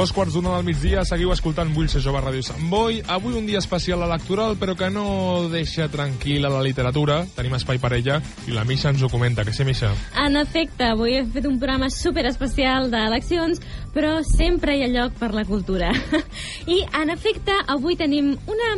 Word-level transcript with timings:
Dos 0.00 0.14
quarts 0.16 0.32
d'una 0.32 0.54
del 0.54 0.64
migdia, 0.64 1.02
seguiu 1.04 1.28
escoltant 1.28 1.74
Vull 1.76 1.90
ser 1.92 2.00
jove 2.00 2.16
a 2.16 2.22
Ràdio 2.22 2.40
Sant 2.40 2.62
Boi. 2.72 3.02
Avui 3.12 3.34
un 3.36 3.44
dia 3.44 3.60
especial 3.60 4.00
electoral, 4.00 4.54
però 4.56 4.72
que 4.72 4.86
no 4.88 5.50
deixa 5.52 5.90
tranquil·la 5.92 6.48
la 6.48 6.62
literatura. 6.64 7.18
Tenim 7.36 7.52
espai 7.58 7.76
per 7.82 7.90
ella 7.98 8.14
i 8.48 8.54
la 8.56 8.62
Misha 8.64 8.94
ens 8.94 9.02
ho 9.04 9.10
comenta. 9.12 9.44
Que 9.44 9.52
sí, 9.52 9.66
Misha? 9.68 9.90
En 10.16 10.40
efecte, 10.40 10.86
avui 10.94 11.18
he 11.18 11.24
fet 11.34 11.44
un 11.44 11.58
programa 11.60 11.90
super 11.92 12.24
especial 12.30 12.88
d'eleccions, 12.88 13.60
però 13.92 14.14
sempre 14.24 14.78
hi 14.78 14.86
ha 14.86 14.88
lloc 14.88 15.18
per 15.20 15.34
la 15.36 15.44
cultura. 15.44 15.90
I, 16.64 16.78
en 17.02 17.12
efecte, 17.12 17.58
avui 17.68 17.98
tenim 18.00 18.30
una, 18.48 18.70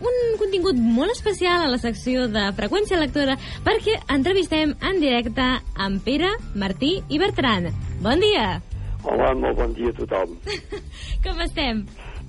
un 0.00 0.16
contingut 0.40 0.80
molt 0.80 1.12
especial 1.18 1.66
a 1.66 1.68
la 1.68 1.82
secció 1.84 2.30
de 2.32 2.46
freqüència 2.56 2.96
lectora 3.02 3.36
perquè 3.66 3.98
entrevistem 4.16 4.72
en 4.80 5.04
directe 5.04 5.50
amb 5.76 6.00
Pere, 6.00 6.32
Martí 6.56 6.94
i 7.12 7.20
Bertran. 7.20 7.68
Bon 8.00 8.24
dia! 8.24 8.54
Hola, 9.06 9.30
molt 9.38 9.54
bon 9.60 9.74
dia 9.76 9.92
a 9.92 9.96
tothom. 10.00 10.34
Com 11.24 11.42
estem? 11.44 11.84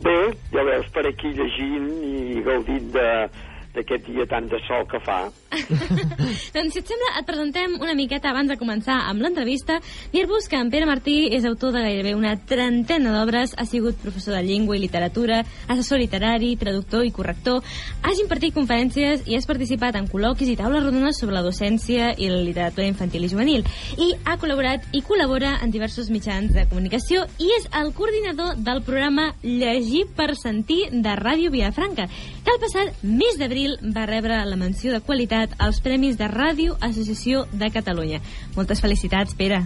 Bé, 0.05 0.17
ja 0.53 0.65
veus, 0.67 0.89
per 0.93 1.07
aquí 1.09 1.31
llegint 1.33 1.87
i 2.05 2.43
gaudint 2.45 2.91
d'aquest 2.93 4.05
dia 4.05 4.27
tant 4.29 4.49
de 4.51 4.59
sol 4.67 4.85
que 4.91 5.01
fa. 5.01 5.23
doncs, 6.55 6.73
si 6.73 6.81
et 6.81 6.89
sembla, 6.89 7.13
et 7.19 7.27
presentem 7.27 7.77
una 7.79 7.95
miqueta 7.97 8.31
abans 8.31 8.49
de 8.51 8.57
començar 8.59 8.97
amb 9.07 9.23
l'entrevista. 9.23 9.79
Dir-vos 10.11 10.47
que 10.51 10.59
en 10.59 10.71
Pere 10.73 10.87
Martí 10.89 11.15
és 11.33 11.45
autor 11.47 11.73
de 11.75 11.83
gairebé 11.85 12.13
una 12.17 12.35
trentena 12.37 13.13
d'obres, 13.15 13.55
ha 13.57 13.65
sigut 13.65 13.97
professor 14.01 14.35
de 14.35 14.43
llengua 14.45 14.77
i 14.77 14.81
literatura, 14.83 15.43
assessor 15.67 16.01
literari, 16.01 16.55
traductor 16.59 17.05
i 17.07 17.13
corrector, 17.15 17.63
ha 18.03 18.15
impartit 18.17 18.55
conferències 18.55 19.23
i 19.27 19.37
has 19.37 19.47
participat 19.47 19.95
en 19.99 20.09
col·loquis 20.11 20.51
i 20.51 20.57
taules 20.59 20.83
rodones 20.83 21.19
sobre 21.21 21.37
la 21.37 21.45
docència 21.45 22.13
i 22.17 22.29
la 22.31 22.41
literatura 22.43 22.87
infantil 22.87 23.25
i 23.25 23.31
juvenil. 23.31 23.65
I 23.97 24.11
ha 24.25 24.37
col·laborat 24.41 24.87
i 24.97 25.03
col·labora 25.05 25.57
en 25.63 25.71
diversos 25.71 26.11
mitjans 26.13 26.53
de 26.55 26.67
comunicació 26.67 27.25
i 27.39 27.51
és 27.57 27.69
el 27.79 27.93
coordinador 27.95 28.57
del 28.57 28.83
programa 28.87 29.29
Llegir 29.43 30.05
per 30.17 30.33
Sentir 30.35 30.87
de 30.91 31.15
Ràdio 31.19 31.51
Vilafranca, 31.53 32.07
que 32.07 32.53
el 32.53 32.61
passat 32.61 33.03
mes 33.03 33.39
d'abril 33.39 33.77
va 33.95 34.07
rebre 34.09 34.43
la 34.45 34.59
menció 34.59 34.91
de 34.93 35.01
qualitat 35.05 35.36
als 35.45 35.81
Premis 35.85 36.17
de 36.19 36.29
Ràdio 36.31 36.77
Associació 36.81 37.45
de 37.53 37.69
Catalunya. 37.73 38.21
Moltes 38.55 38.81
felicitats, 38.83 39.35
Pere. 39.37 39.61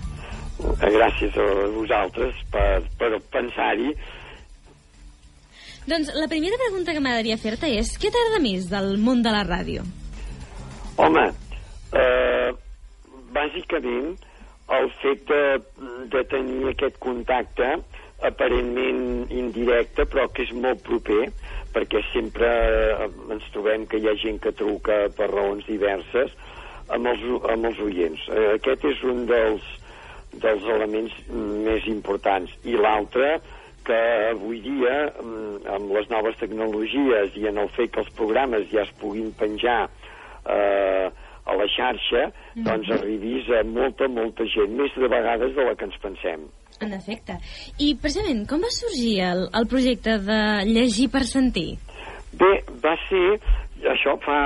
Gràcies 0.81 1.38
a 1.38 1.45
vosaltres 1.73 2.41
per, 2.53 2.81
per 3.00 3.11
pensar-hi. 3.33 3.94
Doncs 5.89 6.11
la 6.14 6.27
primera 6.30 6.59
pregunta 6.61 6.94
que 6.94 7.02
m'agradaria 7.02 7.39
fer-te 7.42 7.72
és 7.80 7.95
què 7.97 8.11
t'agrada 8.14 8.42
més 8.44 8.67
del 8.69 8.94
món 9.02 9.23
de 9.25 9.31
la 9.33 9.42
ràdio? 9.47 9.86
Home, 11.02 11.23
eh, 11.97 12.52
bàsicament 13.33 14.14
el 14.77 14.92
fet 15.02 15.25
de, 15.27 15.42
de 16.14 16.22
tenir 16.31 16.69
aquest 16.72 16.99
contacte 17.03 17.73
aparentment 18.27 19.31
indirecte 19.33 20.05
però 20.05 20.27
que 20.30 20.45
és 20.45 20.53
molt 20.53 20.83
proper 20.86 21.31
perquè 21.75 22.02
sempre 22.11 22.50
eh, 22.50 23.09
ens 23.33 23.47
trobem 23.55 23.88
que 23.89 24.02
hi 24.02 24.09
ha 24.09 24.17
gent 24.19 24.41
que 24.44 24.53
truca 24.58 25.05
per 25.17 25.30
raons 25.31 25.67
diverses 25.69 26.33
amb 26.91 27.08
els, 27.08 27.23
amb 27.53 27.69
els 27.72 27.80
oients. 27.86 28.27
Eh, 28.30 28.47
aquest 28.58 28.86
és 28.91 29.02
un 29.08 29.25
dels, 29.30 29.66
dels 30.44 30.67
elements 30.75 31.16
més 31.31 31.88
importants. 31.92 32.53
I 32.67 32.77
l'altre, 32.80 33.38
que 33.88 33.99
avui 34.30 34.61
dia, 34.61 34.95
mm, 35.09 35.66
amb 35.75 35.92
les 35.95 36.08
noves 36.11 36.38
tecnologies 36.42 37.36
i 37.39 37.47
en 37.49 37.58
el 37.64 37.72
fet 37.77 37.94
que 37.95 38.03
els 38.03 38.14
programes 38.19 38.69
ja 38.73 38.86
es 38.86 38.94
puguin 39.02 39.31
penjar 39.39 39.81
eh, 40.45 41.09
a 41.45 41.55
la 41.58 41.67
xarxa, 41.73 42.27
doncs 42.67 42.92
arribis 42.94 43.49
a 43.49 43.64
molta, 43.66 44.08
molta 44.08 44.45
gent, 44.45 44.75
més 44.77 44.94
de 44.95 45.09
vegades 45.09 45.55
de 45.58 45.66
la 45.66 45.75
que 45.75 45.88
ens 45.89 45.97
pensem. 46.03 46.45
En 46.81 46.93
efecte. 46.97 47.36
I, 47.77 47.93
precisament, 48.02 48.45
com 48.49 48.64
va 48.65 48.71
sorgir 48.73 49.19
el, 49.27 49.43
el 49.58 49.67
projecte 49.69 50.15
de 50.25 50.39
llegir 50.65 51.11
per 51.14 51.21
sentir? 51.30 51.75
Bé, 52.33 52.53
va 52.83 52.95
ser... 53.08 53.25
Això 53.92 54.14
fa, 54.21 54.37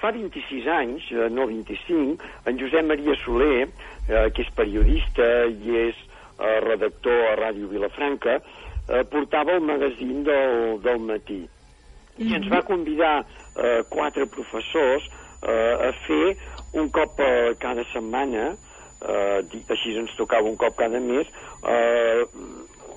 fa 0.00 0.10
26 0.12 0.66
anys, 0.72 1.06
eh, 1.16 1.28
no 1.32 1.46
25, 1.48 2.30
en 2.48 2.58
Josep 2.60 2.84
Maria 2.88 3.14
Soler, 3.22 3.64
eh, 3.64 4.26
que 4.36 4.44
és 4.44 4.50
periodista 4.56 5.28
i 5.48 5.78
és 5.86 6.00
eh, 6.00 6.58
redactor 6.66 7.24
a 7.30 7.36
Ràdio 7.40 7.70
Vilafranca, 7.72 8.36
eh, 8.40 9.04
portava 9.12 9.56
el 9.56 9.64
magazín 9.64 10.24
del, 10.28 10.76
del 10.84 11.00
matí. 11.08 11.40
I 11.40 12.24
mm 12.24 12.28
-hmm. 12.28 12.36
ens 12.36 12.48
va 12.52 12.62
convidar 12.68 13.24
eh, 13.24 13.82
quatre 13.88 14.26
professors 14.26 15.08
eh, 15.42 15.88
a 15.88 15.92
fer 16.06 16.36
un 16.72 16.90
cop 16.90 17.20
eh, 17.20 17.54
cada 17.58 17.84
setmana 17.92 18.52
eh, 18.52 18.69
així 19.00 19.96
ens 19.96 20.14
tocava 20.18 20.48
un 20.48 20.56
cop 20.60 20.76
cada 20.76 21.00
mes, 21.00 21.28
eh, 21.64 22.24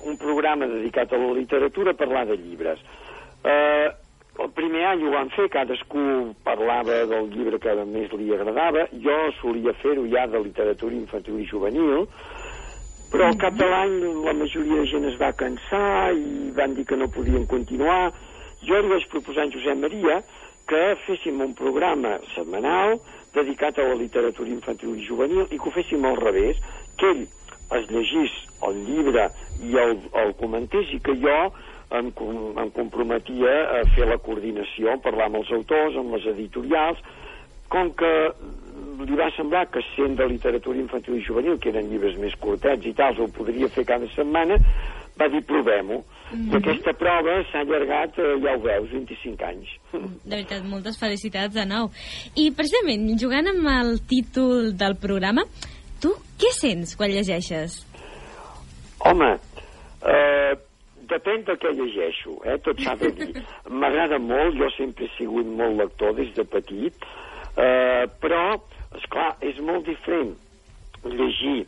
un 0.04 0.16
programa 0.20 0.66
dedicat 0.68 1.12
a 1.12 1.18
la 1.18 1.32
literatura 1.32 1.94
parlar 1.94 2.26
de 2.26 2.36
llibres. 2.36 2.80
Eh, 3.44 3.90
el 4.42 4.50
primer 4.50 4.82
any 4.90 5.04
ho 5.06 5.12
vam 5.12 5.28
fer, 5.30 5.46
cadascú 5.48 6.34
parlava 6.44 7.04
del 7.06 7.28
llibre 7.30 7.60
que 7.62 7.74
més 7.86 8.12
li 8.18 8.32
agradava, 8.34 8.88
jo 9.04 9.14
solia 9.40 9.72
fer-ho 9.82 10.06
ja 10.10 10.26
de 10.26 10.40
literatura 10.42 10.96
infantil 10.96 11.38
i 11.38 11.46
juvenil, 11.46 12.08
però 13.12 13.28
al 13.30 13.38
cap 13.38 13.54
de 13.54 13.66
l'any 13.70 14.00
la 14.24 14.34
majoria 14.34 14.80
de 14.80 14.88
gent 14.90 15.04
es 15.06 15.18
va 15.20 15.30
cansar 15.38 16.10
i 16.18 16.50
van 16.56 16.74
dir 16.74 16.84
que 16.84 16.98
no 16.98 17.06
podien 17.14 17.46
continuar. 17.46 18.10
Jo 18.66 18.80
li 18.80 18.90
vaig 18.90 19.06
proposar 19.12 19.46
a 19.46 19.52
Josep 19.54 19.78
Maria 19.78 20.18
que 20.66 20.82
féssim 21.04 21.38
un 21.44 21.52
programa 21.54 22.16
setmanal 22.32 22.98
dedicat 23.34 23.78
a 23.78 23.88
la 23.90 23.98
literatura 23.98 24.50
infantil 24.50 24.96
i 24.96 25.06
juvenil 25.06 25.46
i 25.50 25.58
que 25.58 25.68
ho 25.68 25.74
féssim 25.74 26.04
al 26.06 26.18
revés, 26.20 26.60
que 26.98 27.10
ell 27.12 27.24
es 27.78 27.86
llegís 27.90 28.34
el 28.68 28.80
llibre 28.86 29.28
i 29.64 29.78
el, 29.80 29.96
el 30.22 30.34
comentés 30.40 30.92
i 30.94 31.00
que 31.04 31.16
jo 31.20 31.38
em, 31.94 32.10
em 32.10 32.70
comprometia 32.76 33.54
a 33.78 33.84
fer 33.94 34.08
la 34.08 34.18
coordinació, 34.22 34.98
parlar 35.04 35.30
amb 35.30 35.40
els 35.42 35.52
autors, 35.58 35.98
amb 36.00 36.14
les 36.16 36.26
editorials, 36.34 37.00
com 37.72 37.90
que 37.98 38.12
li 39.04 39.16
va 39.18 39.30
semblar 39.34 39.66
que 39.72 39.82
sent 39.94 40.16
de 40.18 40.26
literatura 40.30 40.78
infantil 40.78 41.18
i 41.18 41.24
juvenil, 41.26 41.58
que 41.58 41.72
eren 41.72 41.88
llibres 41.90 42.18
més 42.20 42.36
curtets 42.40 42.86
i 42.86 42.94
tals, 42.96 43.18
ho 43.18 43.28
podria 43.34 43.70
fer 43.74 43.86
cada 43.88 44.08
setmana, 44.14 44.58
va 45.18 45.30
dir 45.32 45.42
provem-ho. 45.48 46.02
Mm 46.34 46.50
-hmm. 46.50 46.52
I 46.52 46.56
aquesta 46.56 46.92
prova 46.92 47.32
s'ha 47.50 47.60
allargat, 47.60 48.18
eh, 48.18 48.34
ja 48.42 48.54
ho 48.56 48.60
veus, 48.60 48.90
25 48.90 49.44
anys. 49.44 49.68
De 50.24 50.34
veritat, 50.36 50.64
moltes 50.64 50.98
felicitats 50.98 51.54
de 51.54 51.64
nou. 51.64 51.90
I 52.34 52.50
precisament, 52.50 53.18
jugant 53.20 53.46
amb 53.48 53.66
el 53.80 54.00
títol 54.06 54.76
del 54.76 54.96
programa, 54.96 55.42
tu 56.00 56.10
què 56.40 56.50
sents 56.50 56.96
quan 56.96 57.10
llegeixes? 57.10 57.86
Home, 58.98 59.30
eh, 60.14 60.54
depèn 61.08 61.44
del 61.44 61.58
que 61.58 61.72
llegeixo, 61.72 62.32
eh? 62.44 62.58
tot 62.64 62.80
s'ha 62.80 62.94
de 62.96 63.10
dir. 63.10 63.42
M'agrada 63.80 64.18
molt, 64.18 64.56
jo 64.56 64.68
sempre 64.76 65.04
he 65.04 65.16
sigut 65.18 65.46
molt 65.46 65.76
lector 65.76 66.14
des 66.14 66.34
de 66.34 66.44
petit, 66.44 66.94
eh, 67.56 68.04
però, 68.20 68.60
és 68.96 69.06
clar 69.10 69.36
és 69.40 69.58
molt 69.60 69.86
diferent 69.86 70.34
llegir 71.04 71.66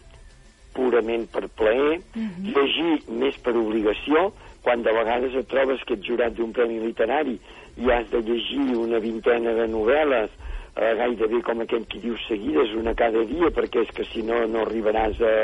purament 0.77 1.27
per 1.33 1.49
plaer, 1.49 1.99
uh 1.99 2.23
-huh. 2.23 2.53
llegir 2.55 2.95
més 3.09 3.37
per 3.39 3.57
obligació, 3.57 4.33
quan 4.67 4.83
de 4.83 4.91
vegades 4.91 5.37
et 5.39 5.47
trobes 5.47 5.83
que 5.87 5.95
ets 5.95 6.09
jurat 6.11 6.35
d'un 6.35 6.51
premi 6.55 6.81
literari 6.83 7.37
i 7.79 7.91
has 7.95 8.09
de 8.11 8.19
llegir 8.27 8.75
una 8.75 8.99
vintena 8.99 9.53
de 9.55 9.69
novel·les, 9.71 10.33
eh, 10.75 10.93
gairebé 10.99 11.39
com 11.47 11.63
aquell 11.63 11.87
qui 11.87 12.03
diu 12.03 12.17
seguides, 12.27 12.75
una 12.75 12.97
cada 12.99 13.23
dia, 13.31 13.53
perquè 13.55 13.85
és 13.87 13.95
que 13.95 14.09
si 14.11 14.25
no, 14.27 14.43
no 14.51 14.65
arribaràs 14.67 15.23
a, 15.23 15.37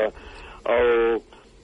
al, 0.75 0.91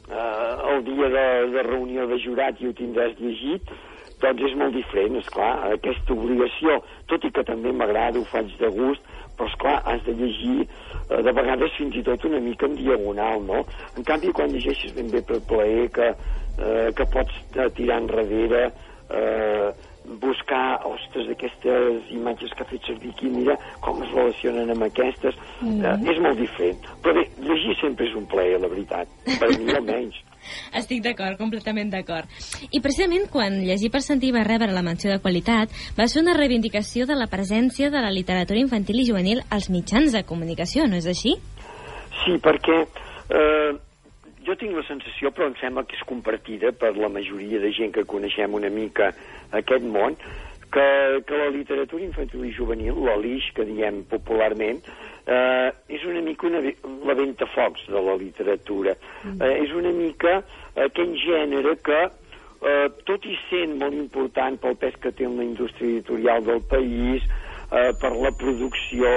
a, 0.07 0.23
el 0.71 0.83
dia 0.87 1.11
de, 1.17 1.27
de 1.57 1.67
reunió 1.67 2.07
de 2.07 2.21
jurat 2.23 2.63
i 2.63 2.69
ho 2.69 2.73
tindràs 2.79 3.19
llegit, 3.19 3.75
doncs 4.23 4.47
és 4.49 4.55
molt 4.59 4.75
diferent, 4.75 5.19
és 5.19 5.29
clar, 5.35 5.53
aquesta 5.75 6.15
obligació, 6.15 6.79
tot 7.11 7.27
i 7.27 7.35
que 7.35 7.43
també 7.47 7.75
m'agrada, 7.75 8.19
ho 8.19 8.27
faig 8.31 8.55
de 8.59 8.71
gust, 8.75 9.03
però 9.39 9.47
esclar, 9.47 9.77
has 9.87 10.01
de 10.07 10.15
llegir 10.19 10.57
eh, 10.63 11.21
de 11.23 11.31
vegades 11.31 11.75
fins 11.75 11.95
i 11.95 12.03
tot 12.07 12.25
una 12.27 12.41
mica 12.43 12.67
en 12.67 12.75
diagonal, 12.79 13.43
no? 13.47 13.63
En 13.95 14.07
canvi, 14.07 14.33
quan 14.35 14.51
llegeixes 14.51 14.95
ben 14.95 15.11
bé 15.11 15.23
per 15.27 15.39
plaer, 15.47 15.87
que, 15.95 16.13
eh, 16.59 16.89
que 16.95 17.07
pots 17.13 17.35
eh, 17.55 17.69
tirar 17.75 18.01
enrere, 18.03 18.65
eh, 19.09 19.71
buscar, 20.19 20.79
ostres, 20.85 21.29
aquestes 21.29 22.09
imatges 22.09 22.53
que 22.55 22.63
ha 22.63 22.69
fet 22.69 22.87
servir 22.87 23.11
aquí, 23.13 23.29
mira 23.29 23.55
com 23.83 24.01
es 24.03 24.09
relacionen 24.15 24.71
amb 24.73 24.87
aquestes, 24.87 25.37
mm. 25.61 25.83
eh, 25.85 26.13
és 26.13 26.21
molt 26.23 26.39
diferent. 26.39 26.81
Però 27.03 27.13
bé, 27.17 27.27
llegir 27.45 27.75
sempre 27.81 28.07
és 28.09 28.15
un 28.17 28.25
plaer, 28.31 28.57
la 28.61 28.71
veritat, 28.71 29.11
per 29.29 29.51
mi 29.57 29.69
almenys. 29.77 30.17
Estic 30.73 31.03
d'acord, 31.03 31.37
completament 31.37 31.91
d'acord. 31.93 32.29
I 32.71 32.79
precisament 32.81 33.27
quan 33.29 33.59
Llegir 33.65 33.91
per 33.93 34.01
Sentir 34.01 34.31
va 34.33 34.45
rebre 34.47 34.71
la 34.73 34.81
menció 34.85 35.11
de 35.11 35.19
qualitat, 35.21 35.73
va 35.99 36.07
ser 36.07 36.23
una 36.23 36.33
reivindicació 36.37 37.05
de 37.09 37.17
la 37.19 37.27
presència 37.29 37.91
de 37.93 38.01
la 38.01 38.13
literatura 38.15 38.61
infantil 38.61 39.03
i 39.03 39.05
juvenil 39.09 39.43
als 39.51 39.69
mitjans 39.69 40.15
de 40.15 40.23
comunicació, 40.25 40.87
no 40.87 40.97
és 40.97 41.09
així? 41.11 41.35
Sí, 42.23 42.39
perquè 42.43 42.79
eh, 42.81 43.75
jo 44.49 44.57
tinc 44.57 44.75
la 44.77 44.85
sensació, 44.87 45.31
però 45.35 45.49
em 45.49 45.57
sembla 45.61 45.85
que 45.85 45.97
és 45.97 46.05
compartida 46.09 46.73
per 46.73 46.95
la 46.97 47.09
majoria 47.13 47.61
de 47.61 47.71
gent 47.75 47.93
que 47.95 48.07
coneixem 48.09 48.55
una 48.57 48.71
mica 48.73 49.11
aquest 49.55 49.85
món, 49.85 50.17
que, 50.73 50.85
que 51.25 51.37
la 51.37 51.49
literatura 51.53 52.05
infantil 52.05 52.45
i 52.45 52.53
juvenil, 52.53 52.97
la 53.05 53.15
l'IX, 53.17 53.49
que 53.57 53.65
diem 53.65 54.03
popularment, 54.09 54.81
eh, 55.25 55.69
és 55.89 56.05
una 56.09 56.21
mica 56.25 56.47
una, 56.49 56.61
la 57.05 57.15
ventafocs 57.17 57.87
de 57.89 58.01
la 58.05 58.15
literatura. 58.21 58.95
Mm. 59.23 59.37
Eh, 59.41 59.53
és 59.65 59.75
una 59.77 59.93
mica 59.95 60.39
aquell 60.85 61.15
gènere 61.21 61.75
que, 61.85 62.01
eh, 62.61 62.87
tot 63.09 63.25
i 63.25 63.37
sent 63.47 63.77
molt 63.81 63.97
important 63.97 64.59
pel 64.61 64.77
pes 64.81 64.97
que 65.01 65.13
té 65.13 65.25
en 65.25 65.37
la 65.41 65.47
indústria 65.47 65.89
editorial 65.89 66.45
del 66.45 66.61
país, 66.69 67.25
eh, 67.71 67.91
per 68.01 68.13
la 68.17 68.33
producció, 68.37 69.09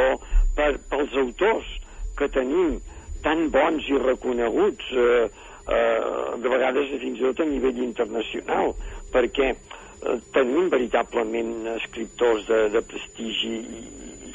per, 0.56 0.72
pels 0.90 1.20
autors 1.20 1.68
que 2.16 2.28
tenim, 2.32 2.80
tan 3.24 3.48
bons 3.54 3.88
i 3.90 3.98
reconeguts, 4.00 4.90
eh, 4.92 5.26
eh, 5.68 6.00
de 6.42 6.52
vegades 6.52 6.90
fins 6.98 7.20
i 7.20 7.26
tot 7.28 7.42
a 7.44 7.48
nivell 7.48 7.78
internacional, 7.84 8.74
perquè 9.14 9.52
eh, 9.52 10.16
tenim 10.34 10.70
veritablement 10.72 11.70
escriptors 11.76 12.46
de, 12.50 12.64
de 12.74 12.82
prestigi 12.86 13.54
i, 13.60 13.84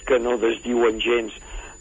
que 0.07 0.19
no 0.24 0.38
desdiuen 0.39 1.01
gens 1.04 1.36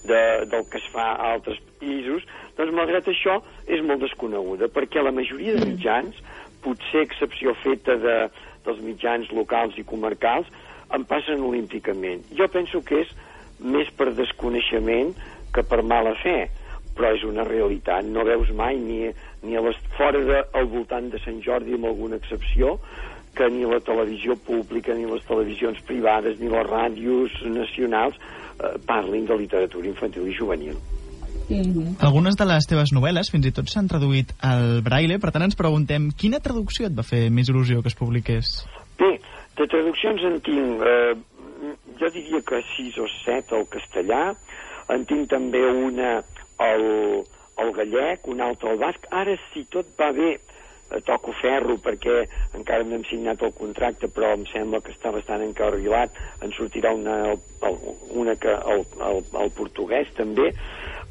de, 0.06 0.22
del 0.50 0.66
que 0.70 0.80
es 0.80 0.88
fa 0.94 1.12
a 1.14 1.32
altres 1.36 1.60
països, 1.78 2.26
doncs 2.58 2.74
malgrat 2.74 3.06
això 3.10 3.38
és 3.70 3.82
molt 3.86 4.02
desconeguda, 4.02 4.70
perquè 4.74 5.02
la 5.02 5.14
majoria 5.14 5.54
de 5.58 5.68
mitjans, 5.68 6.18
potser 6.64 7.04
excepció 7.06 7.54
feta 7.62 7.94
de, 8.02 8.16
dels 8.66 8.82
mitjans 8.82 9.30
locals 9.34 9.78
i 9.78 9.86
comarcals, 9.86 10.50
en 10.94 11.06
passen 11.06 11.42
olímpicament. 11.42 12.22
Jo 12.38 12.46
penso 12.50 12.82
que 12.86 13.02
és 13.04 13.14
més 13.58 13.88
per 13.98 14.12
desconeixement 14.14 15.14
que 15.54 15.64
per 15.66 15.82
mala 15.86 16.14
fe, 16.22 16.46
però 16.96 17.12
és 17.14 17.24
una 17.28 17.44
realitat. 17.44 18.08
No 18.08 18.24
veus 18.24 18.50
mai 18.56 18.80
ni, 18.80 19.12
ni 19.44 19.56
a 19.56 19.62
les, 19.64 19.78
fora 19.98 20.22
de, 20.24 20.42
al 20.56 20.66
voltant 20.72 21.10
de 21.12 21.20
Sant 21.24 21.42
Jordi, 21.44 21.76
amb 21.76 21.90
alguna 21.92 22.18
excepció, 22.20 22.78
que 23.36 23.48
ni 23.52 23.68
la 23.68 23.80
televisió 23.84 24.34
pública, 24.46 24.94
ni 24.96 25.04
les 25.08 25.24
televisions 25.28 25.80
privades, 25.86 26.40
ni 26.40 26.48
les 26.48 26.66
ràdios 26.66 27.34
nacionals 27.52 28.16
eh, 28.16 28.76
parlin 28.88 29.28
de 29.28 29.36
literatura 29.36 29.92
infantil 29.92 30.28
i 30.28 30.36
juvenil. 30.36 30.78
Mm 31.48 31.62
-hmm. 31.62 31.96
Algunes 32.00 32.34
de 32.34 32.44
les 32.44 32.66
teves 32.66 32.90
novel·les 32.92 33.30
fins 33.30 33.46
i 33.46 33.52
tot 33.52 33.68
s'han 33.68 33.86
traduït 33.86 34.32
al 34.40 34.82
braille, 34.82 35.18
per 35.18 35.30
tant 35.30 35.42
ens 35.42 35.54
preguntem 35.54 36.10
quina 36.10 36.40
traducció 36.40 36.86
et 36.86 36.96
va 36.98 37.02
fer 37.02 37.30
més 37.30 37.48
il·lusió 37.48 37.82
que 37.82 37.88
es 37.88 37.94
publiqués? 37.94 38.66
Bé, 38.98 39.20
de 39.56 39.66
traduccions 39.66 40.22
en 40.22 40.40
tinc, 40.40 40.82
eh, 40.82 41.14
jo 42.00 42.08
diria 42.10 42.40
que 42.42 42.62
sis 42.76 42.98
o 42.98 43.06
set 43.24 43.52
al 43.52 43.66
castellà, 43.68 44.34
en 44.88 45.04
tinc 45.04 45.28
també 45.28 45.62
una 45.66 46.22
al, 46.62 46.84
al 47.62 47.72
gallec, 47.76 48.26
una 48.30 48.50
altra 48.50 48.72
al 48.72 48.80
basc. 48.82 49.06
Ara, 49.10 49.36
si 49.52 49.64
tot 49.72 49.92
va 49.98 50.10
bé, 50.16 50.32
eh, 50.36 51.02
toco 51.08 51.34
ferro 51.40 51.76
perquè 51.82 52.22
encara 52.58 52.86
no 52.86 52.96
hem 52.98 53.04
signat 53.10 53.42
el 53.42 53.52
contracte 53.58 54.08
però 54.08 54.32
em 54.36 54.46
sembla 54.52 54.80
que 54.84 54.94
està 54.94 55.12
bastant 55.14 55.44
encarrilat. 55.44 56.16
En 56.44 56.54
sortirà 56.56 56.94
una, 56.96 57.36
una 58.14 58.36
que 58.40 58.56
el, 58.56 58.84
el, 59.10 59.22
el 59.44 59.54
portuguès 59.58 60.10
també. 60.18 60.52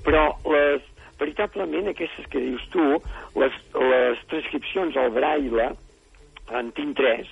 Però 0.06 0.28
les, 0.50 0.84
veritablement 1.20 1.90
aquestes 1.90 2.28
que 2.32 2.44
dius 2.44 2.64
tu 2.74 2.86
les, 3.40 3.58
les 3.80 4.22
transcripcions 4.32 4.98
al 5.00 5.14
braille 5.16 5.72
en 6.60 6.72
tinc 6.78 6.98
tres 7.00 7.30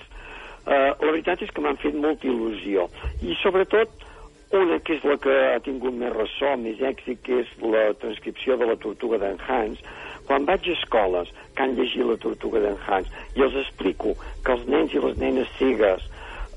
eh, 0.66 0.92
la 1.00 1.12
veritat 1.12 1.44
és 1.44 1.52
que 1.52 1.64
m'han 1.64 1.80
fet 1.82 1.96
molta 2.00 2.28
il·lusió. 2.30 2.88
I 3.24 3.36
sobretot 3.42 4.06
una 4.54 4.80
que 4.86 4.98
és 4.98 5.04
la 5.08 5.18
que 5.18 5.34
ha 5.50 5.60
tingut 5.66 5.96
més 5.98 6.14
ressò, 6.14 6.54
més 6.62 6.82
èxit, 6.82 7.22
que 7.26 7.42
és 7.42 7.52
la 7.62 7.88
transcripció 8.02 8.58
de 8.62 8.70
la 8.70 8.78
Tortuga 8.78 9.18
d'en 9.22 9.40
Hans, 9.48 9.82
quan 10.28 10.46
vaig 10.48 10.68
a 10.70 10.74
escoles 10.78 11.32
que 11.56 11.66
han 11.66 11.76
llegit 11.78 12.06
la 12.08 12.18
Tortuga 12.22 12.62
d'en 12.64 12.80
Hans 12.88 13.10
i 13.36 13.44
els 13.46 13.58
explico 13.66 14.14
que 14.46 14.56
els 14.56 14.66
nens 14.70 14.94
i 14.94 15.02
les 15.04 15.18
nenes 15.20 15.50
cegues 15.58 16.06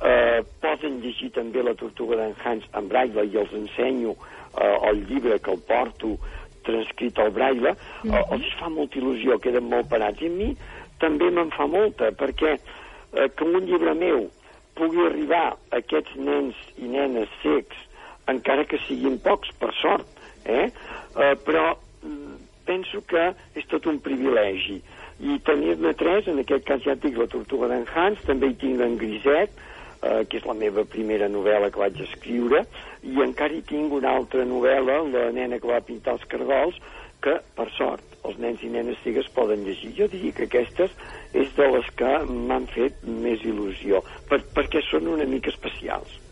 eh, 0.04 0.40
poden 0.62 1.00
llegir 1.02 1.32
també 1.34 1.64
la 1.64 1.74
Tortuga 1.78 2.20
d'en 2.20 2.36
Hans 2.44 2.68
en 2.78 2.88
braille 2.92 3.26
i 3.26 3.40
els 3.42 3.54
ensenyo 3.56 4.14
eh, 4.14 4.76
el 4.90 5.04
llibre 5.08 5.40
que 5.40 5.56
el 5.56 5.62
porto 5.68 6.16
transcrit 6.66 7.18
al 7.18 7.30
braille, 7.30 7.72
mm 7.72 8.10
-hmm. 8.10 8.32
els 8.34 8.54
fa 8.58 8.68
molta 8.68 8.98
il·lusió, 8.98 9.38
queden 9.40 9.68
molt 9.68 9.88
parats. 9.88 10.20
I 10.20 10.26
a 10.26 10.30
mi 10.30 10.56
també 10.98 11.30
me'n 11.30 11.50
fa 11.50 11.66
molta, 11.66 12.10
perquè 12.10 12.58
eh, 12.58 13.28
que 13.36 13.44
un 13.44 13.64
llibre 13.64 13.94
meu 13.94 14.30
pugui 14.74 15.06
arribar 15.06 15.56
a 15.70 15.76
aquests 15.76 16.16
nens 16.16 16.54
i 16.76 16.88
nenes 16.88 17.28
cecs, 17.42 17.76
encara 18.30 18.66
que 18.68 18.80
siguin 18.86 19.18
pocs, 19.22 19.52
per 19.60 19.72
sort, 19.80 20.06
eh? 20.44 20.70
eh 21.16 21.34
però 21.46 21.72
penso 22.66 23.02
que 23.06 23.30
és 23.54 23.66
tot 23.70 23.86
un 23.86 24.00
privilegi. 24.02 24.80
I 25.22 25.38
tenir-ne 25.46 25.94
tres, 25.96 26.26
en 26.28 26.42
aquest 26.42 26.66
cas 26.68 26.82
ja 26.84 26.96
dic 27.00 27.16
la 27.16 27.28
Tortuga 27.32 27.70
d'en 27.70 27.86
Hans, 27.94 28.20
també 28.28 28.50
hi 28.50 28.58
tinc 28.60 28.82
en 28.84 28.98
Griset, 29.00 29.54
eh, 30.02 30.24
que 30.28 30.40
és 30.40 30.44
la 30.44 30.56
meva 30.58 30.84
primera 30.84 31.30
novel·la 31.32 31.70
que 31.72 31.80
vaig 31.80 32.02
escriure, 32.04 32.66
i 33.06 33.22
encara 33.24 33.56
hi 33.56 33.62
tinc 33.64 33.94
una 33.96 34.12
altra 34.18 34.44
novel·la, 34.44 35.00
La 35.14 35.30
nena 35.32 35.60
que 35.62 35.70
va 35.70 35.80
pintar 35.80 36.18
els 36.18 36.28
cargols, 36.28 36.76
que, 37.22 37.38
per 37.56 37.66
sort, 37.78 38.02
els 38.28 38.36
nens 38.42 38.62
i 38.62 38.68
nenes 38.70 39.00
cigues 39.04 39.28
poden 39.34 39.64
llegir. 39.64 39.94
Jo 39.96 40.10
diria 40.12 40.34
que 40.36 40.46
aquestes 40.50 40.92
és 41.32 41.50
de 41.56 41.70
les 41.72 41.88
que 41.98 42.12
m'han 42.28 42.68
fet 42.74 43.02
més 43.06 43.42
il·lusió, 43.46 44.02
per, 44.28 44.42
perquè 44.54 44.82
són 44.90 45.08
una 45.14 45.26
mica 45.30 45.50
especials. 45.54 46.25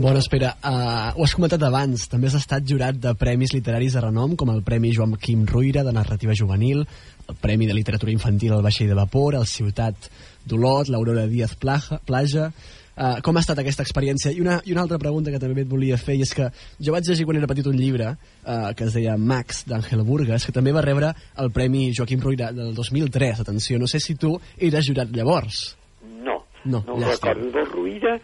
Bona 0.00 0.20
espera. 0.22 0.54
Uh, 0.64 1.12
ho 1.18 1.24
has 1.26 1.34
comentat 1.36 1.62
abans, 1.66 2.06
també 2.08 2.30
has 2.30 2.38
estat 2.38 2.64
jurat 2.64 2.96
de 2.96 3.12
premis 3.18 3.52
literaris 3.52 3.96
de 3.96 4.02
renom, 4.04 4.36
com 4.38 4.48
el 4.52 4.62
Premi 4.64 4.94
Joan 4.96 5.16
Quim 5.20 5.42
Ruïra 5.48 5.84
de 5.84 5.92
Narrativa 5.92 6.36
Juvenil, 6.36 6.86
el 7.28 7.38
Premi 7.42 7.68
de 7.68 7.76
Literatura 7.76 8.12
Infantil 8.12 8.54
al 8.56 8.64
Vaixell 8.64 8.88
de 8.88 8.96
Vapor, 8.96 9.36
el 9.36 9.48
Ciutat 9.50 10.08
d'Olot, 10.48 10.88
l'Aurora 10.88 11.26
Díaz 11.30 11.56
Plaja, 11.60 12.00
Plaja... 12.06 12.52
Uh, 13.00 13.22
com 13.24 13.32
ha 13.38 13.40
estat 13.40 13.56
aquesta 13.62 13.84
experiència? 13.86 14.28
I 14.34 14.42
una, 14.42 14.58
I 14.68 14.74
una 14.74 14.82
altra 14.82 14.98
pregunta 15.00 15.30
que 15.32 15.38
també 15.40 15.62
et 15.64 15.68
volia 15.70 15.96
fer, 15.96 16.18
i 16.18 16.24
és 16.26 16.34
que 16.36 16.50
jo 16.84 16.92
vaig 16.92 17.06
llegir 17.08 17.24
quan 17.24 17.38
era 17.38 17.48
petit 17.48 17.64
un 17.70 17.78
llibre 17.78 18.10
uh, 18.10 18.74
que 18.76 18.84
es 18.84 18.96
deia 18.98 19.14
Max, 19.16 19.62
d'Àngel 19.70 20.02
Burgas, 20.04 20.44
que 20.44 20.52
també 20.52 20.74
va 20.76 20.82
rebre 20.84 21.14
el 21.40 21.48
Premi 21.54 21.86
Joaquim 21.96 22.20
Ruïra 22.20 22.50
del 22.52 22.74
2003. 22.76 23.40
Atenció, 23.46 23.78
no 23.80 23.88
sé 23.88 24.02
si 24.04 24.18
tu 24.20 24.34
eres 24.58 24.84
jurat 24.90 25.08
llavors. 25.16 25.62
No, 26.10 26.42
no, 26.66 26.82
no 26.84 26.98
ho 26.98 27.06
recordo. 27.06 27.64
Ruïra 27.70 28.18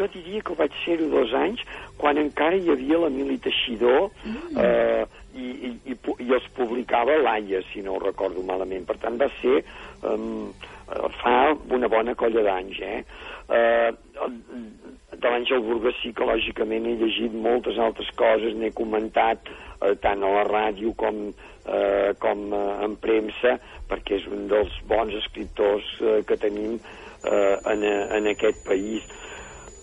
jo 0.00 0.08
diria 0.14 0.42
que 0.42 0.56
vaig 0.58 0.74
ser-ho 0.84 1.08
dos 1.12 1.34
anys, 1.36 1.62
quan 2.00 2.18
encara 2.20 2.58
hi 2.58 2.72
havia 2.72 2.98
l'Emili 3.04 3.38
Teixidor 3.44 4.08
mm. 4.24 4.58
eh, 4.64 5.04
i, 5.36 5.46
i, 5.68 5.72
i, 5.92 5.96
i 6.26 6.34
els 6.34 6.48
publicava 6.56 7.18
l'AIA, 7.20 7.62
si 7.70 7.84
no 7.86 7.96
ho 7.96 8.02
recordo 8.02 8.42
malament. 8.46 8.88
Per 8.88 8.98
tant, 9.02 9.20
va 9.20 9.28
ser 9.38 9.60
um, 10.02 10.50
fa 11.20 11.36
una 11.70 11.90
bona 11.92 12.16
colla 12.18 12.46
d'anys, 12.46 12.80
eh? 12.80 13.02
eh 13.54 13.90
de 15.20 15.28
l'Àngel 15.28 15.60
Burgas 15.60 15.96
sí 16.00 16.14
que 16.16 16.24
lògicament 16.24 16.86
he 16.88 16.94
llegit 16.96 17.34
moltes 17.44 17.76
altres 17.82 18.08
coses, 18.16 18.54
n'he 18.56 18.70
comentat 18.72 19.50
eh, 19.50 19.92
tant 20.00 20.22
a 20.24 20.30
la 20.32 20.44
ràdio 20.48 20.94
com, 20.96 21.18
eh, 21.66 22.10
com 22.22 22.46
eh, 22.56 22.60
en 22.86 22.94
premsa, 23.02 23.56
perquè 23.90 24.16
és 24.20 24.28
un 24.30 24.46
dels 24.48 24.78
bons 24.88 25.16
escriptors 25.20 25.90
eh, 26.00 26.20
que 26.24 26.38
tenim 26.40 26.78
eh, 26.78 27.56
en, 27.72 27.84
en 27.84 28.30
aquest 28.32 28.64
país 28.64 29.04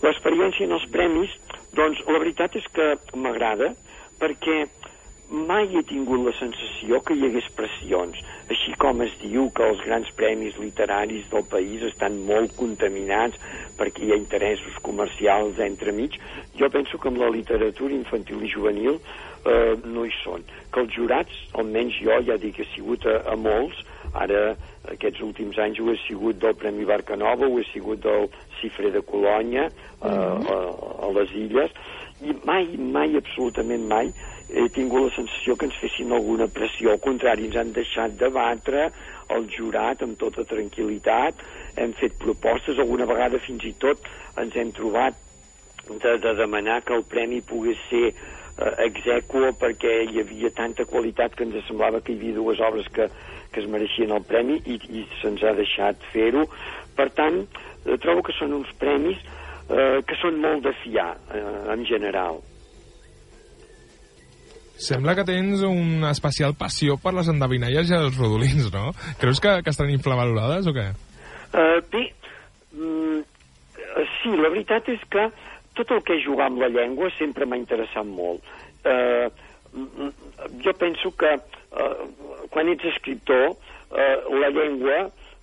l'experiència 0.03 0.67
en 0.67 0.75
els 0.77 0.87
premis, 0.93 1.33
doncs 1.77 2.01
la 2.07 2.21
veritat 2.21 2.55
és 2.59 2.67
que 2.73 2.93
m'agrada 3.15 3.73
perquè 4.21 4.65
mai 5.29 5.67
he 5.75 5.83
tingut 5.83 6.23
la 6.23 6.31
sensació 6.37 7.01
que 7.03 7.15
hi 7.17 7.25
hagués 7.27 7.47
pressions, 7.55 8.19
així 8.47 8.71
com 8.79 9.01
es 9.03 9.11
diu 9.19 9.49
que 9.55 9.65
els 9.65 9.81
grans 9.83 10.09
premis 10.15 10.55
literaris 10.61 11.27
del 11.33 11.43
país 11.51 11.83
estan 11.83 12.21
molt 12.29 12.55
contaminats 12.55 13.35
perquè 13.79 14.05
hi 14.05 14.13
ha 14.13 14.19
interessos 14.19 14.77
comercials 14.87 15.59
entremig. 15.59 16.15
Jo 16.55 16.71
penso 16.71 16.97
que 16.97 17.11
amb 17.11 17.19
la 17.19 17.29
literatura 17.33 17.93
infantil 17.97 18.45
i 18.47 18.53
juvenil 18.53 19.01
eh, 19.01 19.75
no 19.83 20.05
hi 20.07 20.15
són. 20.23 20.47
Que 20.71 20.85
els 20.85 20.95
jurats, 20.95 21.43
almenys 21.59 21.99
jo 21.99 22.21
ja 22.29 22.39
dic 22.39 22.55
que 22.55 22.63
he 22.63 22.71
sigut 22.71 23.05
a, 23.05 23.19
a 23.27 23.35
molts, 23.35 23.83
ara 24.23 24.55
aquests 24.93 25.21
últims 25.25 25.59
anys 25.61 25.79
ho 25.81 25.91
he 25.91 25.97
sigut 26.05 26.39
del 26.41 26.55
Premi 26.55 26.85
Barca 26.85 27.15
Nova, 27.19 27.47
ho 27.47 27.59
he 27.59 27.65
sigut 27.71 28.01
del 28.03 28.29
Cifre 28.61 28.91
de 28.91 29.01
Colònia, 29.01 29.67
uh 29.67 30.07
-huh. 30.07 30.55
a, 30.55 31.05
a 31.07 31.11
les 31.19 31.31
illes, 31.31 31.71
i 32.21 32.33
mai, 32.45 32.65
mai, 32.77 33.15
absolutament 33.15 33.85
mai, 33.87 34.11
he 34.49 34.69
tingut 34.69 35.03
la 35.03 35.15
sensació 35.15 35.55
que 35.55 35.67
ens 35.67 35.75
fessin 35.81 36.11
alguna 36.11 36.47
pressió. 36.47 36.91
Al 36.91 37.03
contrari, 37.03 37.45
ens 37.45 37.55
han 37.59 37.73
deixat 37.75 38.15
debatre 38.19 38.91
el 39.35 39.47
jurat 39.51 40.01
amb 40.01 40.17
tota 40.17 40.45
tranquil·litat, 40.47 41.43
hem 41.75 41.93
fet 41.99 42.15
propostes, 42.17 42.79
alguna 42.79 43.05
vegada 43.05 43.39
fins 43.43 43.65
i 43.67 43.73
tot 43.73 44.07
ens 44.37 44.55
hem 44.55 44.71
trobat 44.71 45.13
de, 45.87 46.17
de 46.17 46.33
demanar 46.33 46.81
que 46.83 46.95
el 46.95 47.03
premi 47.03 47.41
pogués 47.41 47.79
ser 47.89 48.13
eh, 48.57 48.73
exequo 48.87 49.51
perquè 49.61 49.93
hi 50.07 50.21
havia 50.21 50.51
tanta 50.55 50.85
qualitat 50.89 51.35
que 51.35 51.45
ens 51.47 51.57
semblava 51.67 52.01
que 52.01 52.13
hi 52.13 52.19
havia 52.19 52.37
dues 52.39 52.61
obres 52.63 52.89
que, 52.93 53.07
que 53.53 53.63
es 53.63 53.69
mereixien 53.69 54.13
el 54.15 54.25
premi 54.27 54.59
i, 54.65 54.77
i 54.89 55.05
se'ns 55.21 55.43
ha 55.43 55.55
deixat 55.57 56.03
fer-ho. 56.13 56.45
Per 56.97 57.09
tant, 57.17 57.43
eh, 57.85 57.97
trobo 58.03 58.25
que 58.25 58.35
són 58.37 58.55
uns 58.57 58.69
premis 58.81 59.21
eh, 59.69 60.03
que 60.07 60.19
són 60.21 60.39
molt 60.43 60.65
de 60.67 60.73
fiar, 60.83 61.13
eh, 61.33 61.47
en 61.73 61.85
general. 61.89 62.41
Sembla 64.77 65.15
que 65.17 65.25
tens 65.25 65.63
una 65.65 66.11
especial 66.13 66.53
passió 66.53 66.99
per 67.01 67.15
les 67.17 67.29
endevinalles 67.31 67.89
i 67.89 67.95
els 67.97 68.17
rodolins, 68.19 68.69
no? 68.73 68.91
Creus 69.17 69.41
que, 69.41 69.55
que 69.65 69.73
estan 69.73 69.89
infravalorades 69.89 70.69
o 70.69 70.73
què? 70.75 70.91
Uh, 71.47 71.79
bé, 71.89 72.03
mm, 72.75 73.23
sí 74.19 74.27
sí, 74.27 74.35
la 74.37 74.51
veritat 74.53 74.89
és 74.93 75.01
que 75.09 75.25
tot 75.77 75.93
el 75.95 76.03
que 76.05 76.17
és 76.17 76.25
jugar 76.25 76.49
amb 76.49 76.61
la 76.61 76.71
llengua 76.73 77.11
sempre 77.17 77.45
m'ha 77.45 77.59
interessat 77.59 78.07
molt. 78.07 78.43
Eh, 78.87 79.29
jo 80.63 80.73
penso 80.79 81.11
que 81.17 81.33
eh, 81.37 81.95
quan 82.49 82.69
ets 82.71 82.85
escriptor, 82.93 83.55
eh, 83.91 84.17
la 84.41 84.49
llengua, 84.49 84.97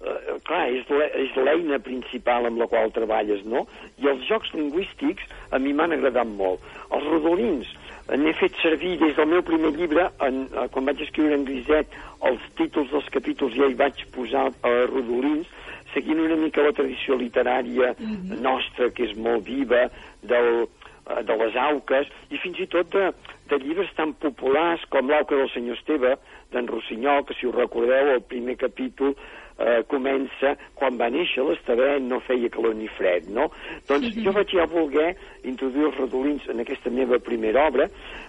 eh, 0.04 0.36
clar, 0.44 0.66
és 0.72 1.36
l'eina 1.36 1.78
principal 1.78 2.48
amb 2.48 2.60
la 2.60 2.68
qual 2.70 2.92
treballes, 2.94 3.44
no? 3.44 3.66
I 4.02 4.10
els 4.12 4.26
jocs 4.28 4.52
lingüístics 4.56 5.26
a 5.50 5.60
mi 5.62 5.72
m'han 5.72 5.96
agradat 5.96 6.28
molt. 6.28 6.64
Els 6.90 7.08
rodolins 7.10 7.70
eh, 8.08 8.16
n'he 8.16 8.34
fet 8.40 8.56
servir 8.62 8.96
des 9.02 9.14
del 9.18 9.30
meu 9.30 9.44
primer 9.46 9.74
llibre, 9.76 10.08
en, 10.26 10.44
eh, 10.50 10.68
quan 10.74 10.88
vaig 10.90 11.02
escriure 11.04 11.36
en 11.38 11.46
griset, 11.48 11.92
els 12.24 12.48
títols 12.58 12.90
dels 12.92 13.12
capítols 13.12 13.56
ja 13.58 13.68
hi 13.68 13.78
vaig 13.78 14.06
posar 14.16 14.48
eh, 14.50 14.80
rodolins, 14.90 15.50
seguint 15.94 16.20
una 16.24 16.38
mica 16.40 16.64
la 16.64 16.74
tradició 16.76 17.18
literària 17.20 17.94
nostra, 18.42 18.90
que 18.94 19.08
és 19.08 19.14
molt 19.16 19.46
viva, 19.46 19.86
del, 20.22 20.66
eh, 21.06 21.22
de 21.28 21.38
les 21.42 21.56
auques, 21.68 22.10
i 22.30 22.40
fins 22.42 22.60
i 22.60 22.68
tot 22.74 22.90
de, 22.94 23.10
de 23.50 23.60
llibres 23.62 23.92
tan 23.98 24.14
populars 24.22 24.84
com 24.92 25.10
l'auca 25.10 25.38
del 25.38 25.50
senyor 25.54 25.80
Esteve, 25.80 26.16
d'en 26.54 26.68
Rossinyol, 26.70 27.24
que 27.26 27.38
si 27.38 27.48
us 27.48 27.56
recordeu, 27.56 28.14
el 28.14 28.22
primer 28.30 28.58
capítol 28.60 29.16
eh, 29.58 29.82
comença 29.90 30.54
quan 30.78 30.98
va 31.00 31.10
néixer 31.12 31.44
l'Estavet 31.46 32.02
no 32.02 32.20
feia 32.26 32.50
calor 32.52 32.74
ni 32.78 32.88
fred, 32.98 33.28
no? 33.34 33.48
Doncs 33.88 34.14
jo 34.16 34.34
vaig 34.34 34.54
ja 34.54 34.66
voler 34.70 35.12
introduir 35.46 35.90
els 35.90 35.98
redolins 36.00 36.46
en 36.50 36.62
aquesta 36.64 36.92
meva 36.94 37.20
primera 37.22 37.68
obra, 37.70 37.88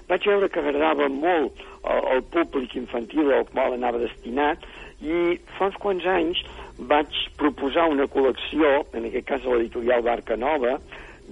vaig 0.09 0.27
veure 0.29 0.49
que 0.49 0.61
agradava 0.61 1.09
molt 1.09 1.61
al, 1.83 2.03
al 2.17 2.25
públic 2.33 2.75
infantil 2.77 3.31
al 3.33 3.47
qual 3.51 3.77
anava 3.77 4.01
destinat, 4.03 4.65
i 5.03 5.35
fa 5.57 5.69
uns 5.69 5.79
quants 5.81 6.05
anys 6.07 6.39
vaig 6.77 7.17
proposar 7.39 7.87
una 7.91 8.07
col·lecció, 8.11 8.85
en 8.93 9.07
aquest 9.07 9.27
cas 9.27 9.45
a 9.45 9.53
l'editorial 9.55 10.03
Barca 10.03 10.35
Nova, 10.35 10.77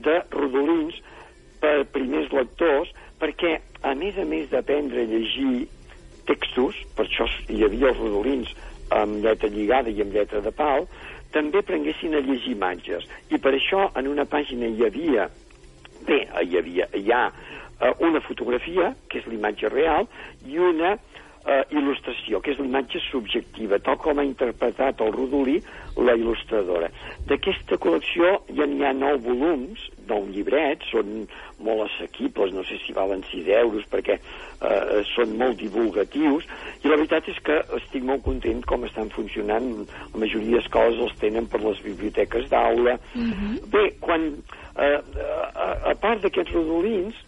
de 0.03 0.19
rodolins 0.31 0.95
per 1.61 1.83
primers 1.93 2.31
lectors, 2.33 2.91
perquè, 3.19 3.57
a 3.83 3.93
més 3.99 4.17
a 4.19 4.25
més 4.27 4.49
d'aprendre 4.51 5.03
a 5.03 5.09
llegir 5.09 5.67
textos, 6.27 6.77
per 6.95 7.07
això 7.07 7.27
hi 7.51 7.63
havia 7.65 7.91
els 7.91 7.99
rodolins 7.99 8.51
amb 8.93 9.23
lletra 9.23 9.49
lligada 9.51 9.91
i 9.91 10.01
amb 10.03 10.15
lletra 10.15 10.41
de 10.43 10.51
pal, 10.55 10.87
també 11.33 11.63
aprenguessin 11.63 12.15
a 12.15 12.21
llegir 12.23 12.53
imatges. 12.53 13.07
I 13.33 13.39
per 13.41 13.55
això 13.57 13.87
en 13.99 14.07
una 14.11 14.25
pàgina 14.29 14.69
hi 14.69 14.85
havia, 14.87 15.27
bé, 16.07 16.19
hi 16.45 16.59
havia, 16.59 16.87
hi 16.93 17.09
ha 17.11 17.23
eh, 17.29 17.93
una 18.05 18.21
fotografia, 18.21 18.93
que 19.09 19.19
és 19.19 19.27
l'imatge 19.27 19.71
real, 19.73 20.07
i 20.47 20.59
una 20.61 20.95
eh, 21.45 21.63
il·lustració, 21.75 22.39
que 22.41 22.53
és 22.53 22.59
l'imatge 22.61 23.01
subjectiva, 23.09 23.79
tal 23.83 23.97
com 24.01 24.19
ha 24.19 24.25
interpretat 24.27 25.01
el 25.03 25.11
Rodolí 25.15 25.59
la 25.99 26.15
il·lustradora. 26.17 26.89
D'aquesta 27.29 27.77
col·lecció 27.81 28.37
ja 28.57 28.65
n'hi 28.69 28.85
ha 28.85 28.93
nou 28.97 29.19
volums, 29.25 29.83
nou 30.09 30.25
llibrets, 30.31 30.87
són 30.91 31.25
molt 31.63 31.85
assequibles, 31.85 32.53
no 32.55 32.63
sé 32.67 32.79
si 32.83 32.95
valen 32.95 33.23
6 33.29 33.51
euros, 33.59 33.85
perquè 33.91 34.17
eh, 34.17 35.03
són 35.13 35.35
molt 35.39 35.59
divulgatius, 35.61 36.47
i 36.81 36.89
la 36.89 36.97
veritat 36.97 37.29
és 37.31 37.39
que 37.45 37.59
estic 37.79 38.07
molt 38.07 38.23
content 38.25 38.63
com 38.67 38.87
estan 38.87 39.11
funcionant. 39.13 39.69
La 40.15 40.23
majoria 40.25 40.59
d'escoles 40.59 41.01
els 41.05 41.19
tenen 41.21 41.47
per 41.51 41.61
les 41.63 41.83
biblioteques 41.85 42.49
d'aula. 42.51 42.97
Bé, 43.73 43.85
quan, 44.03 44.31
eh, 44.79 44.97
a, 45.53 45.69
a 45.93 45.95
part 46.01 46.25
d'aquests 46.25 46.55
rodolins, 46.57 47.21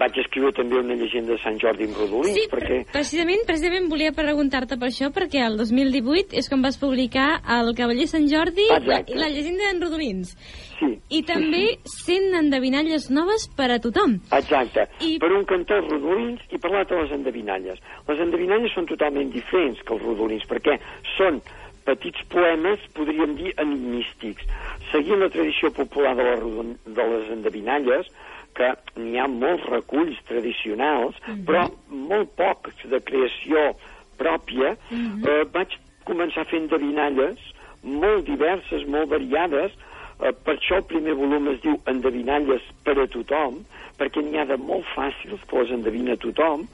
vaig 0.00 0.16
escriure 0.18 0.50
també 0.56 0.78
una 0.80 0.94
llegenda 0.98 1.32
de 1.36 1.38
Sant 1.42 1.56
Jordi 1.62 1.86
amb 1.86 1.96
rodolins, 1.98 2.34
Sí, 2.36 2.46
perquè... 2.50 2.80
pre- 2.82 2.94
precisament, 2.94 3.44
precisament 3.46 3.86
volia 3.90 4.10
preguntar-te 4.14 4.76
per 4.80 4.88
això, 4.90 5.10
perquè 5.14 5.44
el 5.46 5.56
2018 5.60 6.34
és 6.38 6.48
quan 6.50 6.62
vas 6.64 6.78
publicar 6.80 7.28
El 7.58 7.70
Cavaller 7.78 8.08
Sant 8.10 8.26
Jordi 8.30 8.66
Exacte. 8.70 9.14
i 9.14 9.18
la 9.20 9.28
llegenda 9.30 9.68
d'en 9.68 9.82
Rodolins. 9.82 10.34
Sí, 10.80 10.90
I 11.12 11.22
també 11.28 11.62
100 11.84 12.34
endevinalles 12.40 13.10
noves 13.14 13.46
per 13.56 13.70
a 13.74 13.78
tothom. 13.82 14.18
Exacte. 14.32 14.86
I-. 15.06 15.18
Per 15.22 15.30
un 15.36 15.44
cantó 15.46 15.78
els 15.78 15.90
rodolins 15.92 16.40
i 16.50 16.58
per 16.58 16.70
l'altre 16.72 17.02
les 17.02 17.12
endevinalles. 17.18 17.78
Les 18.08 18.22
endevinalles 18.26 18.72
són 18.74 18.86
totalment 18.90 19.30
diferents 19.34 19.82
que 19.86 19.94
els 19.94 20.02
rodolins, 20.06 20.46
perquè 20.50 20.78
són 21.18 21.42
petits 21.84 22.22
poemes, 22.32 22.80
podríem 22.96 23.36
dir, 23.38 23.52
enigmístics. 23.58 24.44
Seguint 24.92 25.20
la 25.22 25.30
tradició 25.32 25.70
popular 25.74 26.14
de, 26.18 26.26
la, 26.26 26.64
de 26.96 27.06
les 27.14 27.30
endevinalles, 27.36 28.10
que 28.54 28.72
n'hi 28.96 29.18
ha 29.18 29.28
molts 29.30 29.66
reculls 29.70 30.18
tradicionals, 30.28 31.16
però 31.46 31.68
molt 31.88 32.34
pocs 32.36 32.86
de 32.90 33.00
creació 33.00 33.70
pròpia, 34.20 34.76
eh, 34.92 35.44
vaig 35.52 35.76
començar 36.04 36.46
fent 36.50 36.68
endevinalles 36.68 37.38
molt 37.82 38.26
diverses, 38.26 38.84
molt 38.86 39.08
variades, 39.08 39.72
Eh, 40.20 40.32
per 40.44 40.56
això 40.58 40.80
el 40.80 40.86
primer 40.88 41.14
volum 41.16 41.48
es 41.54 41.60
diu 41.64 41.78
Endevinalles 41.88 42.64
per 42.84 42.96
a 43.00 43.06
tothom, 43.08 43.62
perquè 43.96 44.22
n'hi 44.24 44.40
ha 44.40 44.46
de 44.48 44.58
molt 44.60 44.84
fàcils 44.92 45.40
que 45.48 45.62
les 45.62 45.72
endevina 45.76 46.16
tothom 46.20 46.66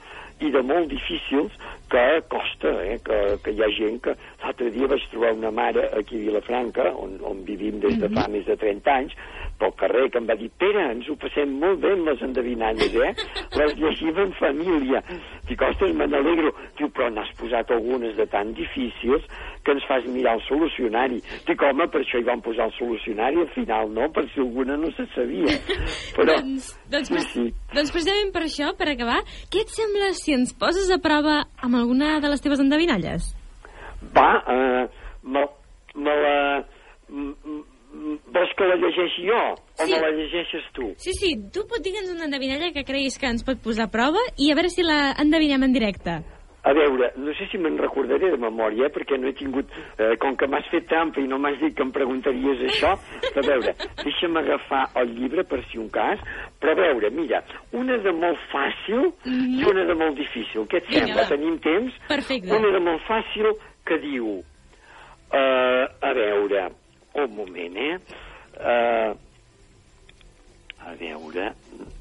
i 0.43 0.51
de 0.53 0.63
molt 0.67 0.91
difícils 0.91 1.55
que 1.91 2.05
costa, 2.31 2.73
eh, 2.83 2.97
que, 3.03 3.19
que 3.43 3.55
hi 3.55 3.63
ha 3.63 3.71
gent 3.77 4.01
que... 4.05 4.15
L'altre 4.43 4.69
dia 4.71 4.87
vaig 4.87 5.03
trobar 5.11 5.33
una 5.35 5.51
mare 5.51 5.87
aquí 5.97 6.19
a 6.19 6.25
Vilafranca, 6.27 6.91
on, 7.03 7.17
on 7.25 7.41
vivim 7.47 7.81
des 7.83 7.97
de 7.99 8.07
fa 8.13 8.27
més 8.31 8.45
de 8.47 8.55
30 8.59 8.93
anys, 8.93 9.15
pel 9.57 9.73
carrer, 9.79 10.05
que 10.11 10.21
em 10.21 10.27
va 10.29 10.35
dir 10.37 10.49
Pere, 10.61 10.83
ens 10.93 11.07
ho 11.09 11.15
passem 11.19 11.57
molt 11.61 11.81
bé 11.81 11.91
amb 11.95 12.09
les 12.09 12.21
endevinalles, 12.25 12.93
eh? 13.07 13.11
Les 13.57 13.73
llegim 13.79 14.17
en 14.21 14.33
família. 14.37 15.01
Dic, 15.49 15.61
ostres, 15.65 15.93
me 15.97 16.07
n'alegro. 16.09 16.53
Diu, 16.77 16.89
però 16.93 17.09
n'has 17.13 17.29
posat 17.39 17.71
algunes 17.73 18.15
de 18.17 18.27
tan 18.29 18.53
difícils 18.57 19.25
que 19.65 19.73
ens 19.75 19.85
fas 19.89 20.05
mirar 20.13 20.37
el 20.37 20.43
solucionari. 20.45 21.19
Dic, 21.47 21.63
home, 21.65 21.87
per 21.93 22.03
això 22.03 22.21
hi 22.21 22.27
vam 22.27 22.43
posar 22.45 22.69
el 22.69 22.75
solucionari, 22.77 23.41
al 23.43 23.51
final 23.55 23.91
no, 23.93 24.09
per 24.13 24.27
si 24.33 24.41
alguna 24.43 24.77
no 24.79 24.91
se 24.97 25.07
sabia. 25.15 25.57
Però, 26.17 26.37
doncs, 26.41 26.69
doncs, 26.93 27.11
sí, 27.11 27.25
sí. 27.33 27.47
doncs 27.73 27.93
precisament 27.95 28.33
per 28.35 28.45
això, 28.45 28.71
per 28.77 28.91
acabar, 28.93 29.19
què 29.53 29.65
et 29.65 29.73
sembla 29.73 30.13
si 30.17 30.37
ens 30.37 30.53
poses 30.57 30.91
a 30.93 31.01
prova 31.03 31.39
amb 31.65 31.76
alguna 31.77 32.19
de 32.19 32.29
les 32.29 32.41
teves 32.41 32.59
endevinalles? 32.59 33.33
Va, 34.15 34.43
eh, 34.47 34.87
me, 35.23 35.45
me 35.95 36.15
la... 36.23 36.65
Vols 38.27 38.51
que 38.57 38.65
la 38.67 38.75
llegeixi 38.77 39.23
jo 39.25 39.37
o 39.55 39.85
Sí. 39.85 39.91
me 39.93 39.99
la 40.01 40.09
llegeixes 40.11 40.65
tu? 40.73 40.89
Sí, 41.01 41.13
sí, 41.17 41.29
tu 41.53 41.63
pot 41.67 41.81
digue'ns 41.81 42.11
una 42.11 42.25
endevinalla 42.25 42.71
que 42.73 42.83
creguis 42.85 43.17
que 43.17 43.25
ens 43.31 43.43
pot 43.47 43.57
posar 43.63 43.85
a 43.87 43.91
prova 43.93 44.19
i 44.37 44.51
a 44.51 44.55
veure 44.55 44.69
si 44.69 44.83
la 44.83 45.15
endevinem 45.17 45.63
en 45.63 45.73
directe. 45.73 46.17
A 46.67 46.73
veure, 46.75 47.11
no 47.15 47.31
sé 47.37 47.45
si 47.47 47.59
me'n 47.61 47.77
recordaré 47.79 48.31
de 48.33 48.39
memòria, 48.41 48.89
eh, 48.89 48.93
perquè 48.93 49.15
no 49.19 49.29
he 49.29 49.35
tingut... 49.37 49.71
Eh, 49.97 50.15
com 50.19 50.35
que 50.35 50.49
m'has 50.51 50.67
fet 50.71 50.87
trampa 50.89 51.21
i 51.23 51.27
no 51.29 51.37
m'has 51.39 51.55
dit 51.61 51.75
que 51.77 51.85
em 51.85 51.93
preguntaries 51.95 52.63
això, 52.67 52.91
a 53.29 53.43
veure, 53.45 53.71
deixa'm 54.01 54.35
agafar 54.41 54.83
el 54.99 55.13
llibre 55.15 55.45
per 55.47 55.61
si 55.69 55.79
un 55.79 55.87
cas, 55.93 56.19
però 56.59 56.73
a 56.75 56.79
veure, 56.81 57.11
mira, 57.15 57.39
una 57.77 57.97
de 58.03 58.11
molt 58.15 58.41
fàcil 58.51 59.07
i 59.29 59.63
una 59.69 59.85
de 59.87 59.95
molt 59.95 60.19
difícil. 60.19 60.67
Què 60.67 60.81
et 60.81 60.89
Vinga, 60.89 61.05
sembla? 61.05 61.23
va. 61.23 61.29
Tenim 61.31 61.57
temps? 61.63 62.01
Perfecte. 62.09 62.51
Una 62.59 62.73
de 62.75 62.83
molt 62.89 63.07
fàcil 63.07 63.53
que 63.87 64.01
diu... 64.03 64.37
Uh, 65.27 65.83
a 66.07 66.13
veure, 66.15 66.61
un 67.19 67.33
moment, 67.35 67.73
eh? 67.83 67.97
Uh, 68.55 69.11
a 70.87 70.93
veure, 70.95 71.49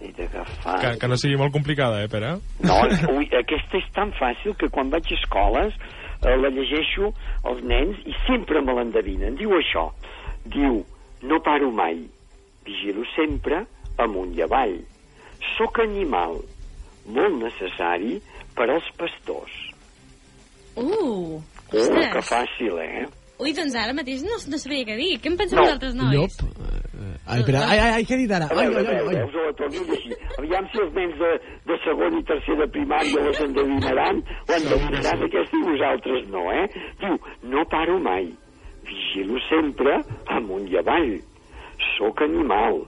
he 0.06 0.12
d'agafar... 0.16 0.78
Que, 0.82 0.92
que 1.02 1.10
no 1.10 1.18
sigui 1.20 1.38
molt 1.40 1.54
complicada, 1.54 2.02
eh, 2.04 2.10
Pere? 2.12 2.36
No, 2.64 2.80
ui, 3.16 3.28
aquesta 3.38 3.80
és 3.80 3.88
tan 3.96 4.12
fàcil 4.18 4.56
que 4.60 4.70
quan 4.72 4.90
vaig 4.92 5.08
a 5.10 5.16
escoles 5.18 5.74
eh, 5.76 6.36
la 6.40 6.50
llegeixo 6.54 7.12
als 7.46 7.62
nens 7.66 8.00
i 8.06 8.14
sempre 8.26 8.62
me 8.64 8.76
l'endevinen. 8.78 9.38
Diu 9.40 9.56
això, 9.58 9.88
diu, 10.52 10.82
no 11.26 11.40
paro 11.44 11.72
mai, 11.74 12.04
vigilo 12.66 13.06
sempre 13.14 13.64
amunt 14.02 14.34
i 14.36 14.44
avall. 14.46 14.78
Soc 15.56 15.82
animal, 15.84 16.38
molt 17.12 17.42
necessari 17.42 18.18
per 18.56 18.70
als 18.72 18.88
pastors. 18.98 19.60
Uh, 20.76 21.40
Oh, 21.66 22.10
que 22.12 22.20
fàcil, 22.22 22.76
eh? 22.78 23.06
Ui, 23.42 23.52
doncs 23.56 23.74
ara 23.76 23.92
mateix 23.96 24.22
no, 24.24 24.36
no 24.48 24.58
sabia 24.60 24.86
què 24.88 24.96
dir. 24.96 25.16
Què 25.20 25.32
en 25.32 25.36
penseu 25.40 25.58
No, 25.58 25.64
vosaltres, 25.66 25.96
nois? 25.98 26.14
Llop. 26.14 26.85
Ai, 27.26 27.40
espera, 27.40 27.66
ai, 27.66 27.78
ai, 27.82 27.92
ai, 27.98 28.04
què 28.06 28.16
dit 28.20 28.30
ara? 28.30 28.46
Ai, 28.54 28.66
ai, 28.70 28.86
ai, 28.86 28.98
ai. 29.02 29.22
us 29.26 29.34
ho 29.34 29.52
torno 29.58 29.80
a 29.82 29.86
llegir. 29.90 30.14
Aviam 30.38 30.68
si 30.70 30.78
els 30.84 30.92
nens 30.94 31.16
de, 31.18 31.30
de 31.66 31.78
segon 31.82 32.18
i 32.20 32.22
tercer 32.28 32.54
de 32.60 32.68
primària 32.70 33.24
les 33.24 33.40
endevinaran, 33.42 34.20
o 34.46 34.54
endevinaran 34.54 35.24
aquesta 35.26 35.58
i 35.58 35.64
vosaltres 35.66 36.28
no, 36.30 36.44
eh? 36.54 36.66
Diu, 37.02 37.18
no 37.50 37.64
paro 37.72 37.98
mai, 38.04 38.28
vigilo 38.86 39.42
sempre 39.48 39.98
amunt 40.38 40.70
i 40.70 40.78
avall. 40.78 41.16
Soc 41.96 42.22
animal, 42.28 42.84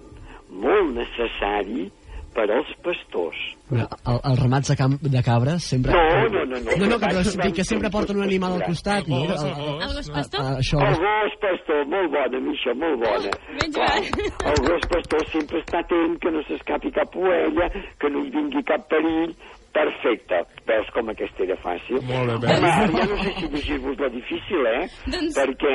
molt 0.54 0.94
necessari 1.00 1.88
per 2.34 2.46
als 2.54 2.70
pastors. 2.84 3.38
Mira, 3.68 3.84
el, 4.08 4.18
els 4.30 4.40
ramats 4.40 4.70
de, 4.72 4.76
camp, 4.80 4.94
de 5.02 5.22
cabres 5.24 5.66
sempre... 5.72 5.92
No, 5.92 6.22
no, 6.32 6.44
no, 6.48 6.60
no. 6.64 6.76
No, 6.80 6.86
no, 6.92 6.98
que, 7.02 7.10
però, 7.10 7.50
que 7.58 7.64
sempre 7.68 7.90
porten 7.92 8.16
un 8.16 8.24
animal 8.24 8.56
al 8.56 8.64
costat. 8.64 9.10
No? 9.10 9.20
El 9.24 9.34
El, 9.34 9.36
el 9.36 9.48
el, 9.48 9.58
gos. 9.58 9.84
El 9.88 9.96
gos 9.98 10.10
pastor? 10.14 10.46
el, 10.46 10.62
això, 10.62 10.80
El 10.86 10.98
gos 11.04 11.36
pastor, 11.44 11.84
molt 11.92 12.14
bona, 12.14 12.40
Misha, 12.48 12.74
molt 12.80 13.04
bona. 13.04 13.34
Clar, 13.76 13.92
jugat. 14.06 14.48
El 14.54 14.64
gos 14.70 14.88
pastor 14.94 15.28
sempre 15.34 15.62
està 15.64 15.84
atent 15.84 16.16
que 16.22 16.32
no 16.32 16.44
s'escapi 16.48 16.94
cap 16.96 17.20
ovella, 17.20 17.68
que 18.00 18.12
no 18.14 18.24
hi 18.24 18.32
vingui 18.38 18.64
cap 18.72 18.88
perill, 18.92 19.36
Perfecte. 19.78 20.38
Veus 20.68 20.88
com 20.92 21.08
aquesta 21.12 21.44
era 21.46 21.56
fàcil? 21.62 22.00
Molt 22.08 22.34
bé, 22.42 22.50
Home, 22.58 22.70
ja 22.98 23.04
no 23.08 23.16
sé 23.22 23.32
si 23.38 23.46
llegir-vos 23.54 24.00
la 24.02 24.08
difícil, 24.12 24.66
eh? 24.66 24.82
Doncs- 25.14 25.38
Perquè 25.38 25.74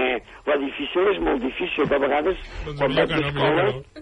la 0.50 0.58
difícil 0.62 1.08
és 1.14 1.22
molt 1.24 1.42
difícil. 1.42 1.88
De 1.94 2.00
vegades, 2.04 2.42
Doncs 2.66 2.80
quan 2.82 2.96
vaig 2.98 3.10
que 3.10 3.22
no, 3.22 3.48
a. 3.64 3.94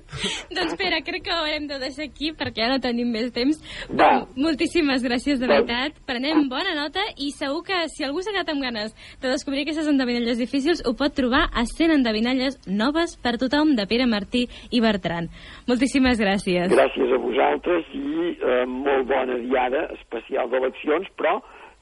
Doncs 0.58 0.76
Pere, 0.82 1.02
crec 1.08 1.24
que 1.24 1.32
ho 1.32 1.38
haurem 1.44 1.68
de 1.70 1.78
deixar 1.80 2.08
aquí 2.10 2.32
perquè 2.36 2.66
ja 2.66 2.70
no 2.74 2.80
tenim 2.84 3.12
més 3.14 3.30
temps. 3.36 3.62
Va. 3.94 4.26
Moltíssimes 4.36 5.06
gràcies, 5.06 5.40
de 5.40 5.48
Va. 5.48 5.60
veritat. 5.62 6.02
Prenem 6.10 6.48
bona 6.52 6.74
nota 6.76 7.04
i 7.18 7.32
segur 7.38 7.62
que 7.68 7.78
si 7.94 8.04
algú 8.08 8.22
s'ha 8.26 8.34
quedat 8.34 8.50
amb 8.52 8.66
ganes 8.66 8.96
de 9.22 9.30
descobrir 9.30 9.64
aquestes 9.64 9.88
endevinalles 9.88 10.42
difícils 10.42 10.84
ho 10.86 10.96
pot 10.98 11.14
trobar 11.16 11.46
a 11.54 11.64
100 11.66 11.94
endevinalles 12.00 12.58
noves 12.68 13.16
per 13.22 13.38
tothom 13.38 13.76
de 13.78 13.86
Pere 13.88 14.08
Martí 14.10 14.48
i 14.72 14.82
Bertran. 14.82 15.30
Moltíssimes 15.70 16.20
gràcies. 16.20 16.68
Gràcies 16.74 17.14
a 17.16 17.22
vosaltres 17.22 17.86
i 17.96 18.36
eh, 18.42 18.66
molt 18.68 19.08
bona 19.08 19.38
diada 19.46 19.88
especial 19.98 20.50
d'eleccions, 20.52 21.10
però 21.16 21.40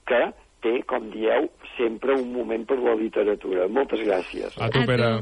que 0.10 0.22
té, 0.63 0.80
com 0.89 1.10
dieu, 1.13 1.50
sempre 1.78 2.16
un 2.20 2.32
moment 2.34 2.66
per 2.68 2.80
la 2.84 2.96
literatura. 3.00 3.68
Moltes 3.68 4.04
gràcies. 4.06 4.58
A 4.60 4.70
tu. 4.74 4.84
Pere. 4.88 5.20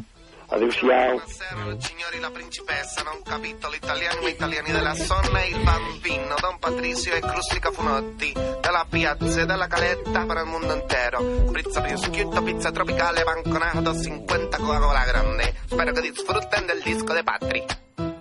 Adéu-siau. 0.49 1.19
Buonasera, 1.19 1.81
signori, 1.81 2.19
la 2.21 2.31
principessa, 2.31 3.03
non 3.03 3.21
capito 3.21 3.69
l'italiano, 3.69 4.27
italiani 4.27 4.71
della 4.71 4.93
sonna 4.93 5.41
e 5.41 5.49
il 5.49 5.61
bambino, 5.61 6.35
Don 6.39 6.57
Patricio 6.57 7.11
e 7.11 7.19
Crustica 7.19 7.69
Funotti, 7.69 8.31
della 8.31 8.85
piazza 8.89 9.41
e 9.41 9.45
della 9.45 9.67
caletta 9.67 10.25
per 10.25 10.37
il 10.37 10.45
mondo 10.45 10.73
intero. 10.73 11.51
Pizza 11.51 11.81
prosciutto, 11.81 12.41
pizza 12.43 12.71
tropicale, 12.71 13.23
banconato, 13.23 13.93
50 13.93 14.57
Coca-Cola 14.57 15.03
grande. 15.03 15.53
Spero 15.65 15.91
che 15.91 16.01
disfruten 16.01 16.65
del 16.65 16.81
disco 16.81 17.11
de 17.11 17.23
Patri. 17.23 17.65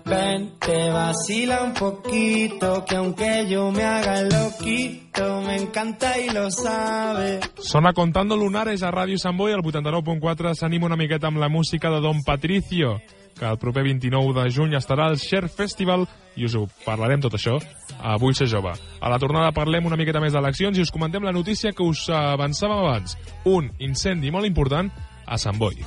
Ven, 0.09 0.53
te 0.59 0.89
vacila 0.89 1.63
un 1.63 1.73
poquito, 1.73 2.85
que 2.85 2.95
aunque 2.95 3.45
yo 3.49 3.71
me 3.71 3.83
haga 3.83 4.21
loquito, 4.21 5.41
me 5.41 5.57
encanta 5.57 6.17
y 6.17 6.29
lo 6.29 6.49
sabe. 6.49 7.41
Sona 7.59 7.91
Contando 7.91 8.37
Lunares 8.37 8.83
a 8.83 8.91
Ràdio 8.91 9.17
Sant 9.19 9.35
Boi, 9.35 9.51
al 9.51 9.59
89.4 9.59 10.53
s'anima 10.55 10.87
una 10.87 10.95
miqueta 10.95 11.27
amb 11.27 11.41
la 11.43 11.49
música 11.49 11.91
de 11.91 11.99
Don 11.99 12.23
Patricio, 12.23 13.01
que 13.37 13.45
el 13.45 13.57
proper 13.57 13.83
29 13.83 14.31
de 14.43 14.49
juny 14.49 14.77
estarà 14.79 15.09
al 15.11 15.19
Share 15.19 15.49
Festival 15.51 16.07
i 16.37 16.47
us 16.47 16.55
ho 16.55 16.69
parlarem 16.85 17.19
tot 17.19 17.35
això 17.35 17.57
a 17.99 18.15
Vull 18.15 18.35
ser 18.35 18.47
jove. 18.47 18.71
A 19.01 19.11
la 19.11 19.19
tornada 19.19 19.51
parlem 19.51 19.91
una 19.91 19.99
miqueta 19.99 20.23
més 20.23 20.31
d'eleccions 20.31 20.77
i 20.77 20.87
us 20.87 20.93
comentem 20.93 21.23
la 21.23 21.35
notícia 21.35 21.75
que 21.75 21.83
us 21.83 22.07
avançàvem 22.07 22.79
abans. 22.79 23.19
Un 23.43 23.73
incendi 23.79 24.31
molt 24.31 24.47
important 24.47 24.87
a 25.25 25.37
Sant 25.37 25.59
Boi. 25.59 25.83